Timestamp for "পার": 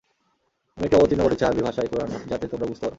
2.81-2.89